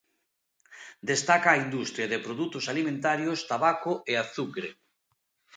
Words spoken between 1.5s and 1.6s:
a